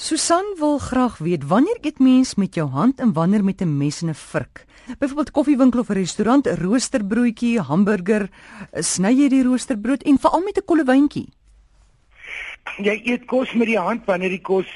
Susan 0.00 0.54
wil 0.56 0.78
graag 0.78 1.18
weet 1.18 1.42
wanneer 1.44 1.76
eet 1.84 1.98
mens 2.00 2.34
met 2.40 2.54
jou 2.56 2.64
hand 2.72 3.00
en 3.04 3.12
wanneer 3.12 3.44
met 3.44 3.60
'n 3.60 3.76
mes 3.76 4.02
en 4.02 4.08
'n 4.08 4.14
vurk? 4.14 4.64
Byvoorbeeld 4.98 5.30
koffiewinkel 5.30 5.80
of 5.80 5.88
'n 5.90 5.92
restaurant, 5.92 6.46
'n 6.46 6.56
roosterbroodjie, 6.56 7.60
hamburger, 7.60 8.30
sny 8.72 9.12
jy 9.12 9.28
die 9.28 9.42
roosterbrood 9.42 10.02
en 10.02 10.18
veral 10.18 10.40
met 10.40 10.56
'n 10.56 10.64
kollewyntjie? 10.64 11.28
Jy 12.76 13.00
eet 13.04 13.24
kos 13.26 13.52
met 13.52 13.66
die 13.66 13.78
hand 13.78 14.04
wanneer 14.04 14.28
die 14.28 14.40
kos 14.40 14.66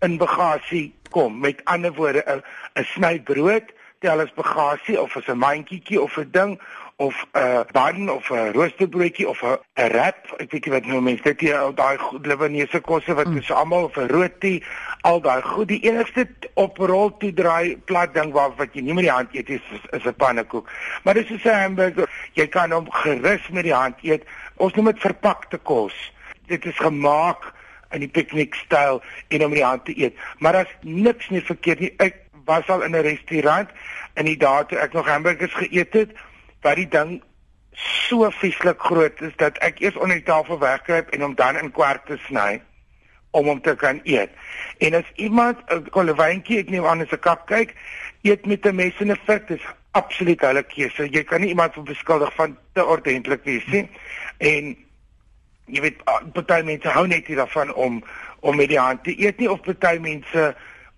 in 0.00 0.16
bagasie 0.18 0.94
kom. 1.10 1.40
Met 1.40 1.64
ander 1.64 1.92
woorde, 1.94 2.22
'n 2.26 2.42
'n 2.76 2.84
sny 2.84 3.20
brood 3.20 3.64
tel 4.02 4.20
as 4.20 4.32
bagasie 4.36 4.98
of 5.00 5.16
as 5.16 5.28
'n 5.30 5.38
mandjietjie 5.38 6.00
of 6.00 6.16
'n 6.18 6.30
ding 6.30 6.58
of 6.96 7.14
'n 7.34 7.38
uh, 7.38 7.64
bun 7.72 8.10
of 8.10 8.30
'n 8.30 8.52
roosterbroodjie 8.52 9.28
of 9.28 9.42
'n 9.42 9.58
wrap, 9.74 10.20
ek 10.38 10.50
weet 10.50 10.64
nie 10.64 10.74
wat 10.74 10.86
nou 10.86 11.00
mense 11.00 11.22
dit 11.22 11.40
hier 11.40 11.58
al 11.58 11.74
daai 11.74 11.96
Libanese 12.22 12.80
kosse 12.80 13.14
wat 13.14 13.26
mm. 13.26 13.38
is 13.38 13.50
almal 13.50 13.84
of 13.84 13.96
'n 13.96 14.08
roti, 14.08 14.62
al 15.02 15.20
daai 15.20 15.42
goed. 15.42 15.68
Die 15.68 15.82
enigste 15.88 16.28
oprol 16.54 17.16
toe 17.16 17.32
draai 17.32 17.76
plat 17.84 18.14
ding 18.14 18.32
waar 18.32 18.52
wat 18.56 18.74
jy 18.74 18.82
nie 18.82 18.94
met 18.94 19.08
die 19.08 19.14
hand 19.14 19.34
eet 19.34 19.50
is 19.50 19.66
is 19.90 20.04
'n 20.04 20.14
pannekoek. 20.14 20.70
Maar 21.02 21.14
dis 21.14 21.28
so 21.28 21.50
'n 21.50 21.62
hamburger. 21.62 22.10
Jy 22.32 22.46
kan 22.46 22.70
hom 22.70 22.90
gerus 22.90 23.48
met 23.48 23.64
die 23.64 23.74
hand 23.74 23.96
eet. 24.02 24.22
Ons 24.56 24.74
noem 24.74 24.92
dit 24.92 25.00
verpakte 25.00 25.58
kos. 25.58 26.12
Dit 26.46 26.64
is 26.66 26.76
gemaak 26.76 27.52
in 27.92 28.00
die 28.00 28.08
piknikstyl 28.08 29.02
en 29.28 29.44
om 29.44 29.50
met 29.50 29.58
die 29.58 29.66
hand 29.66 29.84
te 29.84 29.96
eet. 29.98 30.16
Maar 30.38 30.52
daar's 30.52 30.76
niks 30.80 31.28
nie 31.28 31.42
verkeerd 31.44 31.80
nie. 31.80 31.94
Ek 31.96 32.16
was 32.44 32.66
al 32.66 32.82
in 32.82 32.96
'n 32.96 33.02
restaurant 33.02 33.68
in 34.14 34.24
die 34.24 34.36
dae 34.36 34.64
toe 34.66 34.78
ek 34.78 34.92
nog 34.92 35.08
hamburgers 35.08 35.54
geëet 35.54 35.92
het 35.92 36.10
wat 36.62 36.76
die 36.76 36.88
ding 36.88 37.22
so 37.72 38.30
vieslik 38.30 38.80
groot 38.80 39.20
is 39.20 39.32
dat 39.36 39.58
ek 39.58 39.80
eers 39.80 39.96
onder 39.96 40.16
die 40.16 40.28
tafel 40.28 40.58
wegkruip 40.58 41.10
en 41.10 41.20
hom 41.20 41.34
dan 41.34 41.56
in 41.56 41.70
kwarte 41.70 42.18
sny 42.26 42.60
om 43.32 43.46
hom 43.46 43.60
te 43.60 43.74
kan 43.74 44.00
eet. 44.04 44.30
En 44.78 44.94
as 44.94 45.08
iemand 45.16 45.58
'n 45.68 45.88
kollewyntjie, 45.90 46.58
ek 46.58 46.70
neem 46.70 46.84
aan 46.84 47.00
as 47.00 47.12
'n 47.12 47.18
kap 47.18 47.46
kyk, 47.46 47.74
eet 48.22 48.46
met 48.46 48.66
'n 48.66 48.74
mes 48.74 49.00
en 49.00 49.10
'n 49.10 49.18
vurk, 49.24 49.48
dis 49.48 49.64
absoluut 49.90 50.40
hulle 50.40 50.62
keuse. 50.62 51.08
Jy 51.10 51.24
kan 51.24 51.40
nie 51.40 51.48
iemand 51.48 51.84
beskuldig 51.84 52.34
van 52.34 52.56
te 52.72 52.84
ordentlik 52.84 53.44
wees 53.44 53.66
nie. 53.66 53.88
En 54.38 54.76
jy 55.72 55.80
weet 55.80 56.02
party 56.36 56.60
mense 56.68 56.88
hou 56.88 57.06
net 57.06 57.28
nie 57.28 57.38
daarvan 57.38 57.72
om 57.74 58.02
om 58.40 58.56
met 58.56 58.68
die 58.68 58.80
hand 58.80 59.04
te 59.06 59.14
eet 59.16 59.38
nie 59.38 59.50
of 59.50 59.62
party 59.64 59.98
mense 60.02 60.52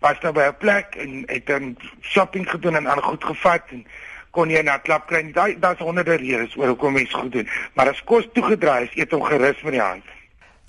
was 0.04 0.20
nou 0.22 0.32
by 0.32 0.48
'n 0.48 0.58
plek 0.58 0.96
en 0.96 1.22
het 1.26 1.50
'n 1.50 1.76
shopping 2.00 2.50
gedoen 2.50 2.76
en 2.76 2.88
aan 2.88 3.02
goed 3.02 3.24
gevat 3.24 3.62
en 3.70 3.86
kon 4.30 4.50
jy 4.50 4.62
na 4.62 4.78
klap 4.78 5.06
kry. 5.06 5.22
Daai 5.32 5.58
daar's 5.58 5.78
honderde 5.78 6.16
redes 6.16 6.56
oor 6.56 6.74
hoekom 6.74 6.92
mens 6.92 7.14
goed 7.14 7.32
doen. 7.32 7.48
Maar 7.74 7.88
as 7.88 8.02
kos 8.04 8.26
toegedraai 8.34 8.84
is, 8.84 8.96
eet 8.98 9.14
hom 9.14 9.22
gerus 9.22 9.62
met 9.62 9.72
die 9.72 9.80
hand. 9.80 10.04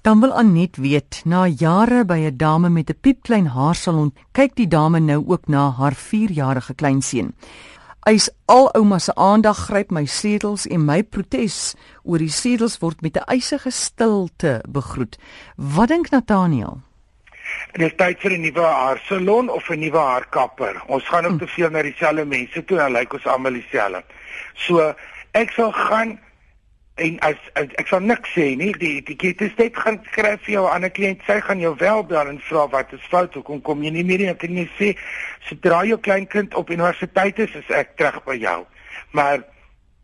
Dan 0.06 0.20
wil 0.22 0.36
Anet 0.38 0.78
weet, 0.78 1.24
na 1.26 1.48
jare 1.48 2.06
by 2.06 2.20
'n 2.30 2.38
dame 2.38 2.70
met 2.70 2.90
'n 2.90 3.00
piepklein 3.02 3.48
haarsalon, 3.48 4.14
kyk 4.32 4.56
die 4.56 4.68
dame 4.68 5.00
nou 5.00 5.24
ook 5.28 5.48
na 5.48 5.72
haar 5.72 5.96
4-jarige 5.96 6.76
kleinseun. 6.76 7.34
Eis 8.06 8.28
al 8.46 8.68
ouma 8.78 9.00
se 9.02 9.14
aandag 9.18 9.58
gryp 9.66 9.90
my 9.90 10.04
sedels 10.06 10.68
en 10.70 10.84
my 10.86 11.00
protes 11.02 11.56
oor 12.04 12.22
die 12.22 12.30
sedels 12.30 12.76
word 12.84 13.00
met 13.02 13.16
'n 13.18 13.26
eisige 13.34 13.72
stilte 13.72 14.62
begroet. 14.70 15.18
Wat 15.58 15.88
dink 15.88 16.12
Nathaniel? 16.12 16.82
Dit 17.74 17.82
is 17.82 17.96
tyd 17.98 18.20
vir 18.20 18.32
'n 18.32 18.42
nuwe 18.42 18.62
haarsalon 18.62 19.50
of 19.50 19.70
'n 19.70 19.80
nuwe 19.80 19.98
haarkapper. 19.98 20.84
Ons 20.88 21.08
gaan 21.08 21.26
ook 21.26 21.32
hm. 21.32 21.38
te 21.38 21.48
veel 21.48 21.70
na 21.70 21.82
dieselfde 21.82 22.26
mense 22.26 22.66
toe 22.66 22.80
en 22.80 22.92
lyk 22.92 23.14
ons 23.14 23.26
almal 23.26 23.54
dieselfde. 23.54 24.04
So 24.54 24.94
ek 25.32 25.50
sal 25.52 25.72
gaan 25.72 26.20
en 26.96 27.18
as, 27.28 27.40
as 27.60 27.74
ek 27.82 27.90
sal 27.92 28.00
niks 28.00 28.32
sê 28.32 28.54
nie, 28.56 28.72
die 28.80 28.98
etikette 29.02 29.50
sê 29.56 29.68
gaan 29.76 29.98
skryf 30.08 30.46
vir 30.46 30.54
jou 30.54 30.68
ander 30.72 30.92
kliënt, 30.96 31.26
sy 31.28 31.42
gaan 31.44 31.60
jou 31.60 31.74
wel 31.82 32.04
bel 32.08 32.32
en 32.32 32.40
vra 32.48 32.68
wat 32.72 32.94
is 32.96 33.10
fout, 33.12 33.34
hoekom 33.36 33.60
kom 33.62 33.84
jy 33.84 33.92
nie 33.92 34.06
meer 34.08 34.24
nie? 34.24 34.30
Ek 34.32 34.40
kan 34.46 34.56
nie 34.56 34.70
sê 34.80 34.94
sodra 35.50 35.84
jou 35.84 36.00
kleinkind 36.00 36.56
op 36.56 36.72
universiteit 36.72 37.40
is, 37.44 37.52
is 37.60 37.76
ek 37.76 37.98
terug 38.00 38.22
by 38.26 38.38
jou. 38.40 38.62
Maar 39.12 39.44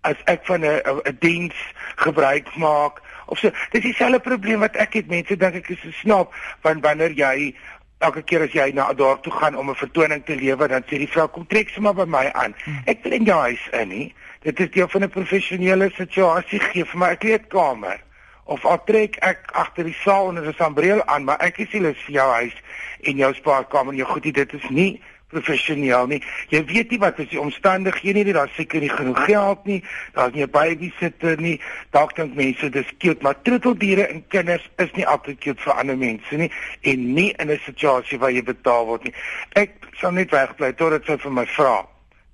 as 0.03 0.19
ek 0.25 0.45
van 0.45 0.65
'n 0.65 0.81
'n 0.83 1.17
diens 1.19 1.55
gebruik 1.95 2.55
maak 2.55 3.01
of 3.27 3.39
so 3.39 3.51
dis 3.71 3.83
dieselfde 3.83 4.19
probleem 4.19 4.59
wat 4.59 4.75
ek 4.75 4.93
het 4.93 5.07
mense 5.07 5.37
dink 5.37 5.55
ek 5.55 5.69
is 5.69 5.83
'n 5.85 5.93
snaap 6.01 6.33
want 6.61 6.83
wanneer 6.83 7.11
jy 7.11 7.55
elke 7.99 8.21
keer 8.21 8.41
as 8.41 8.53
jy 8.53 8.71
na 8.73 8.93
daar 8.93 9.19
toe 9.21 9.31
gaan 9.31 9.55
om 9.55 9.69
'n 9.69 9.75
vertoning 9.75 10.25
te 10.25 10.35
lewer 10.35 10.67
dan 10.67 10.83
sê 10.83 10.97
die 10.97 11.07
vrou 11.07 11.27
kom 11.27 11.47
trek 11.47 11.69
sommer 11.69 11.93
by 11.93 12.05
my 12.05 12.31
aan 12.33 12.55
hmm. 12.63 12.81
ek 12.85 13.03
wil 13.03 13.11
in 13.11 13.25
jou 13.25 13.39
huis 13.39 13.69
in 13.71 13.87
nie 13.87 14.13
dit 14.41 14.59
is 14.59 14.71
deel 14.71 14.87
van 14.87 15.03
'n 15.03 15.09
professionele 15.09 15.89
situasie 15.93 16.59
gee 16.59 16.85
vir 16.85 16.99
my 16.99 17.11
'n 17.11 17.17
kleedkamer 17.17 17.99
of 18.43 18.65
al 18.65 18.83
trek 18.83 19.15
ek 19.15 19.49
agter 19.53 19.83
die 19.83 19.97
saal 20.03 20.25
onder 20.25 20.47
'n 20.47 20.53
sambreel 20.53 21.05
aan 21.05 21.23
maar 21.23 21.39
ek 21.39 21.57
is 21.57 21.71
nie 21.71 21.81
lus 21.81 22.01
vir 22.05 22.13
jou 22.13 22.29
huis 22.31 22.55
en 23.01 23.15
jou 23.15 23.33
spaarkamer 23.33 23.93
en 23.93 23.97
jou 23.97 24.09
goedie 24.09 24.33
dit 24.33 24.53
is 24.53 24.69
nie 24.69 25.01
professioneel 25.31 26.07
nie. 26.11 26.19
Jy 26.51 26.61
weet 26.69 26.93
nie 26.93 26.99
wat 27.01 27.19
is 27.23 27.29
die 27.31 27.39
omstandighede 27.39 28.25
nie, 28.27 28.35
daar's 28.35 28.55
seker 28.57 28.83
nie 28.83 28.91
genoeg 28.91 29.23
geld 29.29 29.65
nie, 29.69 29.79
daar's 30.15 30.35
nie 30.35 30.43
'n 30.43 30.51
babysitter 30.51 31.39
nie. 31.41 31.61
Dalk 31.91 32.15
dink 32.15 32.35
mense 32.35 32.69
dis 32.69 32.91
cute, 32.97 33.21
maar 33.21 33.41
troeteldiere 33.41 34.07
en 34.07 34.23
kinders 34.27 34.69
is 34.77 34.91
nie 34.93 35.07
altyd 35.07 35.39
cute 35.39 35.61
vir 35.61 35.73
ander 35.73 35.97
mense 35.97 36.35
nie 36.35 36.51
en 36.81 37.13
nie 37.13 37.33
in 37.37 37.51
'n 37.51 37.59
situasie 37.65 38.19
waar 38.19 38.31
jy 38.31 38.43
betaal 38.43 38.85
word 38.85 39.03
nie. 39.03 39.13
Ek 39.53 39.71
sal 39.93 40.11
net 40.11 40.31
wegbly 40.31 40.73
totdat 40.73 41.05
sy 41.05 41.17
vir 41.17 41.31
my 41.31 41.45
vra. 41.45 41.90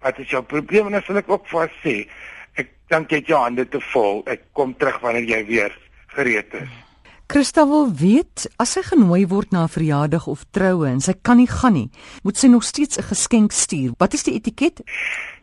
Wat 0.07 0.19
is 0.23 0.31
jou 0.31 0.44
probleem 0.47 0.88
en 0.88 0.95
dan 0.95 1.03
sal 1.03 1.19
ek 1.19 1.28
ook 1.28 1.47
vir 1.51 1.66
haar 1.66 1.73
sê, 1.84 1.95
ek 2.56 2.69
dink 2.94 3.12
jy 3.12 3.23
jou 3.28 3.40
hande 3.41 3.66
te 3.68 3.81
vol. 3.91 4.22
Ek 4.31 4.45
kom 4.56 4.72
terug 4.79 5.01
wanneer 5.03 5.28
jy 5.28 5.41
weer 5.50 5.73
gereed 6.16 6.53
is. 6.62 6.75
Christa 7.28 7.66
wil 7.68 7.90
weet 7.91 8.45
as 8.56 8.78
sy 8.78 8.85
genooi 8.88 9.25
word 9.28 9.51
na 9.51 9.66
'n 9.66 9.73
verjaardag 9.73 10.28
of 10.31 10.45
troue 10.56 10.88
en 10.88 11.01
sy 11.03 11.12
kan 11.12 11.35
nie 11.38 11.51
gaan 11.51 11.73
nie, 11.73 11.90
moet 12.23 12.38
sy 12.38 12.47
nog 12.47 12.63
steeds 12.63 12.97
'n 12.97 13.09
geskenk 13.12 13.51
stuur. 13.51 13.91
Wat 14.00 14.13
is 14.13 14.23
die 14.23 14.35
etiket? 14.40 14.79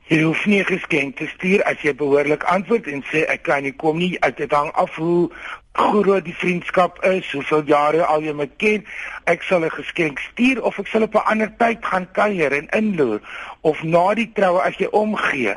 Jy 0.05 0.19
hoef 0.21 0.43
nie 0.47 0.61
'n 0.61 0.69
geskenk 0.69 1.17
te 1.17 1.27
stuur 1.27 1.63
as 1.65 1.81
jy 1.81 1.95
behoorlik 1.97 2.43
antwoord 2.45 2.87
en 2.87 3.03
sê 3.09 3.25
ek 3.25 3.43
kan 3.43 3.63
nie 3.63 3.73
kom 3.73 3.97
nie. 3.99 4.19
Dit 4.37 4.53
hang 4.53 4.71
af 4.73 4.95
hoe 4.97 5.31
groot 5.73 6.25
die 6.25 6.35
vriendskap 6.37 7.05
is, 7.05 7.33
hoeveel 7.33 7.63
jare 7.65 8.05
al 8.05 8.21
jy 8.21 8.33
my 8.33 8.47
ken. 8.57 8.85
Ek 9.25 9.43
sal 9.43 9.65
'n 9.65 9.71
geskenk 9.71 10.19
stuur 10.19 10.63
of 10.63 10.79
ek 10.79 10.87
sal 10.87 11.03
op 11.03 11.15
'n 11.15 11.25
ander 11.25 11.57
tyd 11.57 11.79
gaan 11.81 12.07
kuier 12.13 12.53
en 12.53 12.69
inloer 12.69 13.21
of 13.63 13.83
na 13.83 14.15
die 14.15 14.31
troue 14.35 14.61
as 14.61 14.77
jy 14.77 14.89
omgee. 14.93 15.57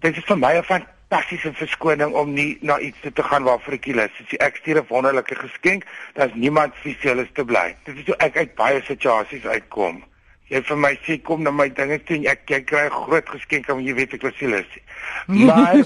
Dit 0.00 0.16
is 0.16 0.24
vir 0.24 0.36
my 0.36 0.58
'n 0.58 0.62
fantastiese 0.62 1.52
verskoning 1.52 2.12
om 2.12 2.34
nie 2.34 2.58
na 2.60 2.78
iets 2.78 2.98
te 3.14 3.22
gaan 3.22 3.44
waarvoor 3.44 3.74
ek 3.74 3.86
lus 3.86 4.10
is. 4.20 4.36
Ek 4.38 4.56
stuur 4.56 4.76
'n 4.76 4.86
wonderlike 4.88 5.34
geskenk, 5.34 5.84
daar's 6.14 6.34
niemand 6.34 6.74
fisielis 6.74 7.32
te 7.32 7.44
bly. 7.44 7.76
Dit 7.84 7.96
is 7.96 8.06
hoe 8.06 8.16
ek 8.16 8.36
uit 8.36 8.54
baie 8.54 8.82
situasies 8.82 9.46
uitkom. 9.46 10.04
Jy 10.50 10.62
vir 10.66 10.80
my 10.82 10.94
sê 11.06 11.18
kom 11.22 11.42
na 11.46 11.52
my 11.54 11.68
dinge 11.74 11.98
toe 12.04 12.16
en 12.16 12.26
ek 12.32 12.50
jy 12.50 12.60
kry 12.66 12.86
'n 12.86 12.96
groot 13.04 13.28
geskenk 13.28 13.68
om 13.70 13.80
jy 13.80 13.94
weet 13.94 14.14
ek 14.14 14.22
was 14.22 14.40
lus. 14.40 14.70
Maar 15.26 15.84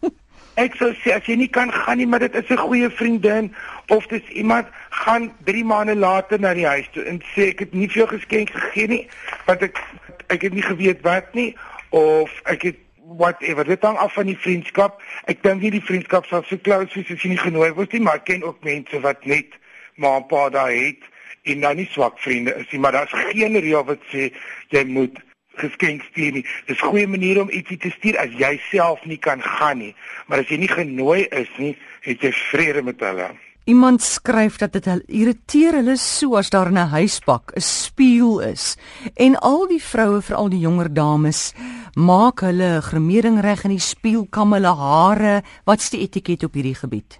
ek 0.64 0.76
sou 0.78 0.92
sê 1.02 1.16
as 1.16 1.26
jy 1.26 1.36
nie 1.36 1.50
kan 1.50 1.72
gaan 1.72 1.98
nie, 1.98 2.06
maar 2.06 2.22
dit 2.22 2.34
is 2.34 2.50
'n 2.50 2.62
goeie 2.62 2.90
vriendin 2.90 3.54
of 3.88 4.06
dis 4.06 4.22
iemand 4.30 4.66
gaan 4.90 5.32
3 5.44 5.64
maande 5.64 5.96
later 5.96 6.40
na 6.40 6.54
die 6.54 6.66
huis 6.66 6.88
toe 6.92 7.02
en 7.02 7.20
sê 7.34 7.50
ek 7.50 7.58
het 7.58 7.74
nie 7.74 7.88
vir 7.88 8.06
jou 8.06 8.08
geskenk 8.18 8.50
gegee 8.50 8.86
nie, 8.86 9.08
want 9.46 9.62
ek 9.62 9.82
ek 10.28 10.42
het 10.42 10.54
nie 10.54 10.62
geweet 10.62 11.02
wat 11.02 11.34
nie 11.34 11.56
of 11.90 12.30
ek 12.44 12.62
het 12.62 12.78
whatever 13.16 13.64
dit 13.64 13.82
hang 13.82 13.96
af 13.96 14.14
van 14.14 14.26
die 14.26 14.38
vriendskap 14.38 15.02
ek 15.30 15.42
dink 15.42 15.62
nie 15.62 15.74
die 15.74 15.84
vriendskap 15.84 16.26
sal 16.26 16.44
so 16.48 16.58
close 16.58 16.94
wees 16.94 17.10
as 17.10 17.22
jy 17.22 17.34
nie 17.34 17.42
genooi 17.42 17.70
word 17.76 17.92
nie 17.92 18.02
maar 18.06 18.22
ek 18.22 18.30
ken 18.30 18.46
ook 18.46 18.64
mense 18.64 19.00
wat 19.04 19.26
net 19.26 19.58
maar 19.94 20.20
'n 20.20 20.28
paar 20.30 20.50
dae 20.50 20.78
het 20.86 21.02
en 21.44 21.60
dan 21.60 21.76
nie 21.76 21.88
swak 21.92 22.18
vriende 22.18 22.54
is 22.60 22.72
nie 22.72 22.80
maar 22.80 22.96
daar's 22.96 23.14
geen 23.30 23.56
reël 23.60 23.84
wat 23.84 24.02
sê 24.12 24.30
jy 24.74 24.84
moet 24.88 25.20
geskenk 25.60 26.02
stuur 26.10 26.32
nie 26.38 26.44
dis 26.66 26.80
'n 26.82 26.90
goeie 26.90 27.06
manier 27.06 27.40
om 27.40 27.50
ietsie 27.50 27.78
te 27.78 27.90
stuur 27.90 28.18
as 28.18 28.32
jy 28.38 28.58
self 28.70 29.04
nie 29.04 29.18
kan 29.18 29.42
gaan 29.42 29.78
nie 29.78 29.94
maar 30.26 30.38
as 30.38 30.48
jy 30.48 30.58
nie 30.58 30.72
genooi 30.72 31.26
is 31.30 31.50
nie 31.58 31.76
het 32.00 32.20
jy 32.22 32.32
vrede 32.50 32.82
met 32.82 33.00
hulle 33.00 33.30
Iemand 33.64 34.02
skryf 34.02 34.58
dat 34.60 34.74
dit 34.76 34.86
irriteer 35.08 35.78
hulle 35.78 35.96
so 35.96 36.36
as 36.36 36.50
daar 36.52 36.68
in 36.68 36.76
'n 36.76 36.92
huispak 36.92 37.52
'n 37.56 37.60
spieël 37.60 38.40
is 38.40 38.76
en 39.16 39.36
al 39.36 39.66
die 39.66 39.82
vroue, 39.82 40.20
veral 40.20 40.48
die 40.48 40.58
jonger 40.60 40.92
dames, 40.92 41.54
maak 41.94 42.40
hulle 42.40 42.82
gremering 42.82 43.40
reg 43.40 43.64
in 43.64 43.70
die 43.70 43.80
spieël, 43.80 44.26
kam 44.30 44.52
hulle 44.52 44.74
hare. 44.76 45.42
Wat's 45.64 45.90
die 45.90 46.00
etiket 46.00 46.44
op 46.44 46.54
hierdie 46.54 46.74
gebied? 46.74 47.18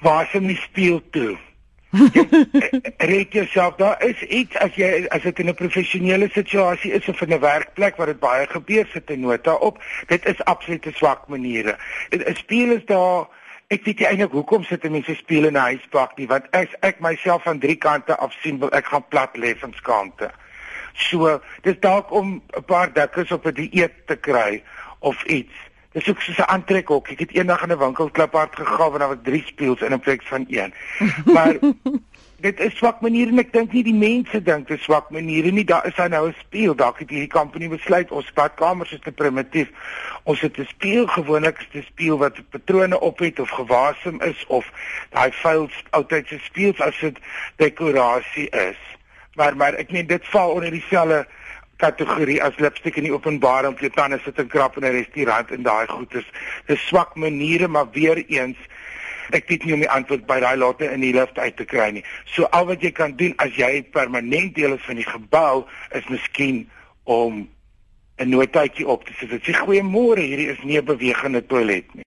Waar 0.00 0.30
is 0.34 0.40
die 0.40 0.56
spieël 0.56 1.02
toe? 1.10 1.38
Reik 2.96 3.32
jouself 3.32 3.74
daar 3.74 4.02
is 4.04 4.22
iets 4.22 4.56
as 4.56 4.74
jy 4.76 5.06
as 5.08 5.22
dit 5.22 5.38
in 5.38 5.48
'n 5.48 5.54
professionele 5.54 6.28
situasie 6.32 6.92
is 6.92 7.08
of 7.08 7.20
in 7.20 7.32
'n 7.32 7.40
werkplek 7.40 7.96
waar 7.96 8.06
dit 8.06 8.20
baie 8.20 8.46
gebeur 8.46 8.86
sit 8.92 9.10
'n 9.10 9.20
nota 9.20 9.54
op. 9.54 9.82
Dit 10.06 10.26
is 10.26 10.44
absoluut 10.44 10.86
'n 10.86 10.92
swak 10.92 11.28
maniere. 11.28 11.78
'n 12.10 12.34
Spieël 12.34 12.76
is 12.76 12.84
daar 12.84 13.26
Ek 13.68 13.84
weet 13.84 14.00
eintlik 14.00 14.32
hoekom 14.32 14.62
sit 14.64 14.84
mense 14.88 15.14
speel 15.14 15.44
in 15.44 15.52
'n 15.52 15.60
huispak 15.60 16.16
nie 16.16 16.26
want 16.26 16.50
as 16.56 16.72
ek 16.80 17.00
myself 17.00 17.42
van 17.42 17.58
drie 17.58 17.76
kante 17.76 18.16
af 18.16 18.32
sien 18.40 18.58
wil 18.58 18.72
ek 18.72 18.86
gaan 18.86 19.04
plat 19.08 19.36
lê 19.36 19.52
van 19.58 19.72
skaamte. 19.76 20.30
So, 20.94 21.40
dis 21.62 21.76
dalk 21.80 22.10
om 22.10 22.42
'n 22.56 22.64
paar 22.64 22.92
dikkes 22.92 23.32
op 23.32 23.46
'n 23.46 23.54
dieet 23.54 23.92
te 24.06 24.16
kry 24.16 24.62
of 24.98 25.24
iets. 25.24 25.67
Dis 25.92 26.08
ook 26.08 26.20
soos 26.20 26.38
'n 26.38 26.50
aantrekhok. 26.52 27.08
Ek 27.08 27.18
het 27.18 27.32
eendag 27.32 27.62
in 27.62 27.72
'n 27.72 27.78
winkel 27.78 28.10
kliphard 28.10 28.56
gegaan 28.56 28.92
en 28.92 28.98
daar 28.98 29.08
was 29.08 29.22
drie 29.22 29.42
spieëls 29.46 29.80
in 29.80 29.92
'n 29.92 30.00
plek 30.00 30.22
van 30.22 30.44
een. 30.48 30.74
Maar 31.24 31.56
dit 32.46 32.60
is 32.60 32.76
swak 32.76 33.00
maniere 33.00 33.30
en 33.30 33.38
ek 33.38 33.52
dink 33.52 33.72
nie 33.72 33.82
die 33.82 33.94
mense 33.94 34.42
dink 34.42 34.68
dit 34.68 34.78
is 34.78 34.84
swak 34.84 35.10
maniere 35.10 35.50
nie. 35.50 35.64
Daar 35.64 35.86
is 35.86 35.96
hy 35.96 36.06
nou 36.06 36.28
'n 36.28 36.34
spieël. 36.38 36.74
Dalk 36.74 36.98
het 36.98 37.10
hierdie 37.10 37.32
company 37.32 37.68
besluit 37.68 38.10
ons 38.10 38.32
badkamers 38.32 38.92
is 38.92 39.00
te 39.00 39.12
primitief. 39.12 39.68
Ons 40.22 40.40
het 40.40 40.58
'n 40.58 40.68
spieël 40.68 41.06
gewoonlik 41.06 41.58
is 41.58 41.80
'n 41.80 41.86
spieël 41.88 42.18
wat 42.18 42.36
patrone 42.50 43.00
op 43.00 43.18
het 43.18 43.40
of 43.40 43.50
gewasem 43.50 44.20
is 44.20 44.44
of 44.46 44.70
daai 45.10 45.32
vuil 45.32 45.70
oudtydse 45.90 46.38
spieëls 46.38 46.80
as 46.80 47.00
dit 47.00 47.18
dekorasie 47.56 48.48
is. 48.50 48.78
Maar 49.34 49.56
maar 49.56 49.74
ek 49.74 49.90
meen 49.90 50.06
dit 50.06 50.28
val 50.28 50.50
onder 50.50 50.70
dieselfde 50.70 51.26
kategorie 51.78 52.42
as 52.42 52.58
lipstik 52.58 52.96
in 52.96 53.06
die 53.06 53.14
openbaar 53.14 53.66
om 53.68 53.76
jou 53.78 53.90
tande 53.94 54.18
sit 54.24 54.38
en 54.38 54.48
krap 54.48 54.76
in 54.76 54.84
'n 54.84 54.96
restaurant 54.98 55.50
en 55.50 55.62
daai 55.62 55.86
goed 55.86 56.14
is 56.14 56.26
dis 56.66 56.86
swak 56.86 57.14
maniere 57.14 57.68
maar 57.68 57.90
weer 57.92 58.24
eens 58.26 58.58
ek 59.30 59.48
weet 59.48 59.64
nie 59.64 59.74
om 59.76 59.84
die 59.84 59.90
antwoord 59.92 60.26
by 60.28 60.40
daai 60.40 60.56
latte 60.56 60.88
in 60.88 61.04
die 61.04 61.12
lift 61.12 61.38
uit 61.38 61.56
te 61.56 61.66
kry 61.68 61.90
nie. 61.90 62.04
So 62.24 62.48
al 62.56 62.66
wat 62.70 62.82
jy 62.84 62.90
kan 62.96 63.16
doen 63.20 63.34
as 63.44 63.54
jy 63.56 63.82
permanent 63.92 64.54
deel 64.56 64.76
is 64.78 64.84
van 64.86 65.00
die 65.00 65.08
gebou 65.08 65.66
is 65.96 66.08
miskien 66.08 66.68
om 67.04 67.48
'n 68.18 68.28
notaatjie 68.28 68.86
op 68.86 69.04
te 69.04 69.12
sit. 69.18 69.30
Dit 69.30 69.44
sê 69.44 69.52
goeiemôre, 69.54 70.20
hierdie 70.20 70.50
is 70.50 70.62
nie 70.62 70.78
'n 70.78 70.84
bewegende 70.84 71.46
toilet 71.46 71.94
nie. 71.94 72.04